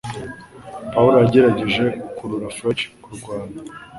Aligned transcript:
Pawulo 0.93 1.15
yagerageje 1.19 1.83
gukurura 2.01 2.47
Fletch 2.55 2.83
kurwana 3.03 3.57